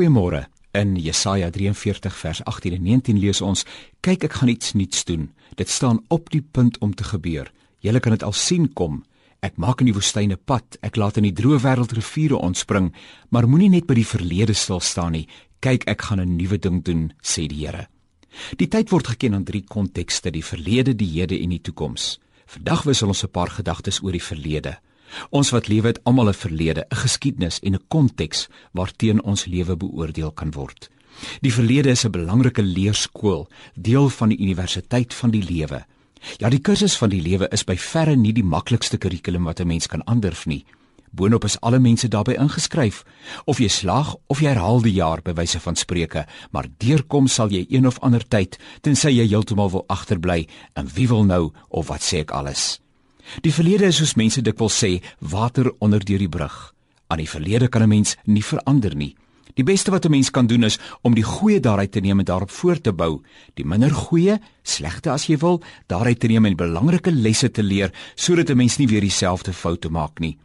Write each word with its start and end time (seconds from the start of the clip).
Goeiemôre. 0.00 0.46
In 0.72 0.96
Jesaja 0.96 1.50
43 1.50 2.14
vers 2.16 2.44
18 2.44 2.72
en 2.72 2.82
19 2.82 3.18
lees 3.20 3.40
ons: 3.44 3.64
"Kyk, 4.00 4.24
ek 4.24 4.32
gaan 4.32 4.48
iets 4.48 4.72
nuuts 4.72 5.04
doen. 5.04 5.30
Dit 5.54 5.68
staan 5.68 6.00
op 6.08 6.30
die 6.30 6.40
punt 6.40 6.78
om 6.78 6.94
te 6.94 7.04
gebeur. 7.04 7.52
Julle 7.80 8.00
kan 8.00 8.12
dit 8.12 8.22
al 8.22 8.32
sien 8.32 8.72
kom. 8.72 9.04
Ek 9.40 9.56
maak 9.56 9.80
in 9.80 9.90
die 9.90 9.92
woestyne 9.92 10.36
pad. 10.36 10.78
Ek 10.80 10.96
laat 10.96 11.16
in 11.16 11.22
die 11.22 11.32
droë 11.32 11.60
wêreld 11.60 11.92
riviere 11.92 12.36
ontspring, 12.36 12.94
maar 13.28 13.48
moenie 13.48 13.68
net 13.68 13.86
by 13.86 13.94
die 13.94 14.06
verlede 14.06 14.54
stil 14.54 14.80
staan 14.80 15.12
nie. 15.12 15.28
Kyk, 15.60 15.84
ek 15.84 16.02
gaan 16.02 16.20
'n 16.20 16.36
nuwe 16.36 16.58
ding 16.58 16.82
doen," 16.82 17.12
sê 17.20 17.46
die 17.46 17.66
Here. 17.66 17.88
Die 18.56 18.68
tyd 18.68 18.88
word 18.90 19.06
geken 19.06 19.34
aan 19.34 19.44
drie 19.44 19.64
kontekste: 19.68 20.30
die 20.30 20.44
verlede, 20.44 20.96
die 20.96 21.20
hede 21.20 21.42
en 21.42 21.50
die 21.50 21.60
toekoms. 21.60 22.18
Vandag 22.46 22.82
wissel 22.84 23.08
ons 23.08 23.24
'n 23.24 23.28
paar 23.28 23.50
gedagtes 23.50 24.02
oor 24.02 24.12
die 24.12 24.24
verlede. 24.24 24.78
Ons 25.30 25.50
wat 25.50 25.68
lewe 25.68 25.86
het 25.86 26.00
almal 26.04 26.28
'n 26.28 26.34
verlede, 26.34 26.86
'n 26.90 26.96
geskiedenis 26.96 27.60
en 27.60 27.74
'n 27.74 27.84
konteks 27.88 28.48
waarteen 28.72 29.22
ons 29.22 29.44
lewe 29.44 29.76
beoordeel 29.76 30.32
kan 30.32 30.50
word. 30.50 30.90
Die 31.40 31.52
verlede 31.52 31.90
is 31.90 32.04
'n 32.04 32.10
belangrike 32.10 32.62
leerskool, 32.62 33.48
deel 33.74 34.08
van 34.08 34.28
die 34.28 34.38
universiteit 34.38 35.14
van 35.14 35.30
die 35.30 35.42
lewe. 35.42 35.84
Ja, 36.36 36.48
die 36.48 36.60
kursus 36.60 36.96
van 36.96 37.08
die 37.08 37.22
lewe 37.22 37.48
is 37.48 37.64
by 37.64 37.76
verre 37.76 38.16
nie 38.16 38.32
die 38.32 38.44
maklikste 38.44 38.98
kurrikulum 38.98 39.44
wat 39.44 39.60
'n 39.60 39.66
mens 39.66 39.86
kan 39.86 40.06
aandurf 40.06 40.46
nie. 40.46 40.64
Boonop 41.10 41.44
is 41.44 41.60
alle 41.60 41.78
mense 41.78 42.08
daarbey 42.08 42.36
ingeskryf. 42.38 43.02
Of 43.44 43.58
jy 43.58 43.68
slaag 43.68 44.14
of 44.26 44.40
jy 44.40 44.52
herhaal 44.52 44.80
die 44.82 44.92
jaar 44.92 45.22
by 45.22 45.32
wyse 45.32 45.60
van 45.60 45.76
spreuke, 45.76 46.26
maar 46.50 46.68
deurkom 46.78 47.26
sal 47.26 47.50
jy 47.50 47.66
een 47.68 47.86
of 47.86 47.98
ander 47.98 48.22
tyd 48.28 48.58
tensy 48.80 49.10
jy 49.10 49.26
heeltemal 49.26 49.70
wil 49.70 49.84
agterbly 49.88 50.46
en 50.74 50.88
wie 50.94 51.08
wil 51.08 51.24
nou 51.24 51.52
of 51.68 51.88
wat 51.88 52.06
sê 52.06 52.22
ek 52.22 52.30
alles? 52.30 52.80
Die 53.40 53.52
verlede 53.52 53.86
is 53.86 53.96
soos 53.96 54.16
mense 54.18 54.42
dikwels 54.42 54.78
sê, 54.82 55.00
water 55.20 55.72
onder 55.78 56.04
deur 56.04 56.18
die 56.18 56.28
brug. 56.28 56.74
Aan 57.10 57.18
die 57.22 57.30
verlede 57.30 57.68
kan 57.68 57.82
'n 57.82 57.88
mens 57.88 58.16
nie 58.24 58.44
verander 58.44 58.94
nie. 58.96 59.16
Die 59.54 59.64
beste 59.64 59.90
wat 59.90 60.04
'n 60.04 60.10
mens 60.10 60.30
kan 60.30 60.46
doen 60.46 60.64
is 60.64 60.78
om 61.02 61.14
die 61.14 61.22
goeie 61.22 61.60
daaruit 61.60 61.92
te 61.92 62.00
neem 62.00 62.18
en 62.18 62.24
daarop 62.24 62.50
voort 62.50 62.82
te 62.82 62.92
bou. 62.92 63.22
Die 63.54 63.64
minder 63.64 63.90
goeie, 63.90 64.40
slegte 64.62 65.10
as 65.10 65.26
jy 65.26 65.36
wil, 65.38 65.62
daaruit 65.86 66.20
te 66.20 66.26
neem 66.26 66.44
en 66.44 66.56
belangrike 66.56 67.12
lesse 67.12 67.50
te 67.50 67.62
leer 67.62 67.92
sodat 68.14 68.50
'n 68.50 68.56
mens 68.56 68.76
nie 68.78 68.86
weer 68.86 69.00
dieselfde 69.00 69.52
foute 69.52 69.88
maak 69.88 70.18
nie. 70.18 70.38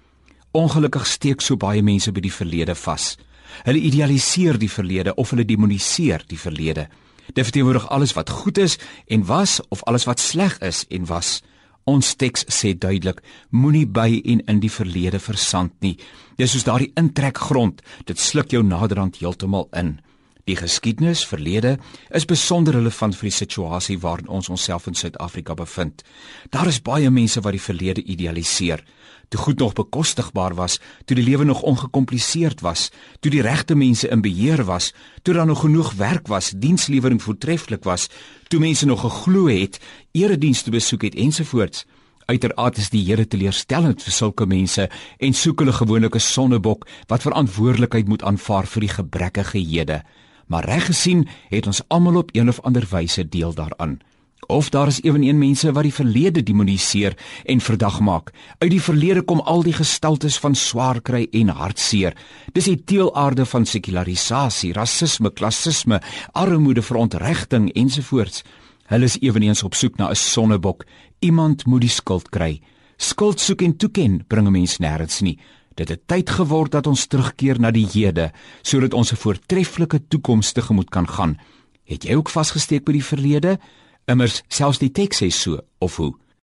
Ongelukkig 0.52 1.06
steek 1.08 1.42
so 1.42 1.56
baie 1.58 1.82
mense 1.82 2.12
by 2.12 2.20
die 2.20 2.34
verlede 2.34 2.76
vas. 2.76 3.18
Hulle 3.64 3.80
idealiseer 3.80 4.58
die 4.58 4.72
verlede 4.72 5.16
of 5.16 5.30
hulle 5.30 5.46
demoniseer 5.46 6.24
die 6.28 6.40
verlede. 6.40 6.88
Dit 7.34 7.44
verteenwoordig 7.44 7.90
alles 7.90 8.14
wat 8.14 8.30
goed 8.30 8.58
is 8.58 8.78
en 9.08 9.26
was 9.26 9.62
of 9.70 9.84
alles 9.84 10.04
wat 10.04 10.20
sleg 10.20 10.60
is 10.60 10.86
en 10.90 11.06
was. 11.06 11.42
Ons 11.86 12.16
teks 12.18 12.48
sê 12.50 12.74
duidelik: 12.74 13.20
Moenie 13.54 13.86
by 13.86 14.22
en 14.26 14.42
in 14.50 14.60
die 14.64 14.72
verlede 14.74 15.20
versand 15.22 15.74
nie. 15.86 15.94
Dis 16.38 16.56
soos 16.56 16.66
daardie 16.66 16.90
intrekgrond, 16.98 17.84
dit 18.10 18.20
sluk 18.20 18.56
jou 18.56 18.64
naderhand 18.66 19.20
heeltemal 19.22 19.70
in. 19.78 20.00
Die 20.46 20.54
geskiedenis, 20.56 21.24
verlede, 21.26 21.72
is 22.14 22.28
besonder 22.30 22.76
relevant 22.78 23.16
vir 23.18 23.32
die 23.32 23.34
situasie 23.34 23.96
waarin 23.98 24.28
ons 24.30 24.46
onsself 24.54 24.84
in 24.86 24.94
Suid-Afrika 24.94 25.56
bevind. 25.58 26.04
Daar 26.54 26.68
is 26.70 26.84
baie 26.86 27.10
mense 27.10 27.42
wat 27.42 27.56
die 27.56 27.62
verlede 27.64 28.04
idealiseer. 28.04 28.84
Toe 29.34 29.40
goed 29.42 29.64
nog 29.64 29.74
bekostigbaar 29.74 30.54
was, 30.54 30.76
toe 31.10 31.18
die 31.18 31.26
lewe 31.26 31.48
nog 31.50 31.64
ongekompliseerd 31.66 32.62
was, 32.62 32.92
toe 33.26 33.32
die 33.34 33.42
regte 33.42 33.74
mense 33.74 34.12
in 34.14 34.22
beheer 34.22 34.62
was, 34.68 34.92
toe 35.24 35.34
daar 35.34 35.50
nog 35.50 35.64
genoeg 35.64 35.96
werk 35.98 36.30
was, 36.30 36.52
dienslewering 36.54 37.24
voortreffelik 37.24 37.84
was, 37.84 38.06
toe 38.48 38.60
mense 38.62 38.86
nog 38.86 39.02
geglo 39.02 39.48
het, 39.50 39.80
eredienste 40.14 40.70
besoek 40.70 41.08
het 41.08 41.18
ensovoorts. 41.18 41.88
Uiteraard 42.30 42.78
is 42.78 42.92
die 42.94 43.02
Here 43.08 43.26
teleurstellend 43.26 44.06
vir 44.06 44.14
sulke 44.14 44.46
mense 44.46 44.86
en 45.18 45.34
soek 45.34 45.66
hulle 45.66 45.74
gewoonlik 45.74 46.16
'n 46.16 46.22
sonnebok 46.22 46.86
wat 47.08 47.26
verantwoordelikheid 47.26 48.08
moet 48.08 48.24
aanvaar 48.24 48.68
vir 48.68 48.82
die 48.82 48.94
gebrekkige 48.94 49.58
hede 49.58 50.04
maar 50.46 50.66
reg 50.66 50.86
gesien 50.86 51.28
het 51.50 51.68
ons 51.68 51.82
almal 51.88 52.16
op 52.16 52.30
een 52.34 52.50
of 52.50 52.62
ander 52.62 52.88
wyse 52.90 53.30
deel 53.30 53.54
daaraan. 53.54 54.00
Of 54.48 54.70
daar 54.70 54.88
is 54.88 55.02
eweneen 55.02 55.38
mense 55.38 55.72
wat 55.72 55.84
die 55.84 55.94
verlede 55.94 56.44
demoniseer 56.44 57.18
en 57.46 57.60
verdag 57.60 58.00
maak. 58.00 58.32
Uit 58.58 58.70
die 58.72 58.82
verlede 58.82 59.22
kom 59.22 59.40
al 59.40 59.64
die 59.66 59.74
gestaltes 59.74 60.38
van 60.38 60.56
swaar 60.56 61.02
kry 61.02 61.28
en 61.32 61.50
hartseer. 61.50 62.14
Dis 62.54 62.70
die 62.70 62.78
teelaarde 62.84 63.46
van 63.46 63.66
sekularisasie, 63.66 64.74
rasisme, 64.74 65.32
klassisme, 65.34 66.02
armoede, 66.32 66.82
verontregting 66.86 67.72
ensovoorts. 67.74 68.44
Hulle 68.86 69.10
is 69.10 69.18
eweneens 69.22 69.64
op 69.64 69.74
soek 69.74 69.98
na 69.98 70.10
'n 70.10 70.16
sonnebok. 70.16 70.86
Iemand 71.20 71.66
moet 71.66 71.82
die 71.82 71.90
skuld 71.90 72.30
kry. 72.30 72.62
Skuld 72.98 73.40
soek 73.40 73.62
en 73.62 73.78
toeken 73.78 74.24
bring 74.28 74.48
'n 74.48 74.52
mens 74.52 74.78
nêrens 74.78 75.22
nie. 75.22 75.40
Dit 75.76 75.90
het 75.90 76.08
tyd 76.08 76.30
geword 76.30 76.72
dat 76.72 76.88
ons 76.88 77.06
terugkeer 77.06 77.60
na 77.60 77.72
die 77.72 77.88
Hede 77.88 78.32
sodat 78.62 78.94
ons 78.94 79.12
'n 79.12 79.20
voortreffelike 79.20 80.08
toekoms 80.08 80.52
tegemoet 80.52 80.90
kan 80.90 81.08
gaan. 81.08 81.38
Het 81.84 82.04
jy 82.04 82.16
ook 82.16 82.30
vasgesteek 82.30 82.86
by 82.86 82.92
die 82.92 83.04
verlede? 83.04 83.60
Immers 84.06 84.44
selfs 84.48 84.80
die 84.80 84.92
teks 84.92 85.22
sê 85.22 85.30
so 85.30 85.60
of 85.80 85.96
hoe? 85.96 86.14